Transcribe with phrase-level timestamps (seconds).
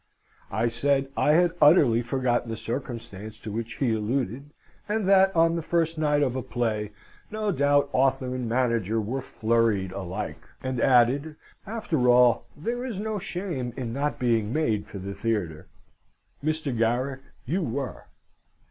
[0.49, 4.49] I said I had utterly forgotten the circumstance to which he alluded,
[4.89, 6.89] and that, on the first night of a play,
[7.29, 10.41] no doubt author and manager were flurried alike.
[10.63, 11.35] And added,
[11.67, 15.67] "After all, there is no shame in not being made for the theatre.
[16.43, 16.75] Mr.
[16.75, 18.05] Garrick you were."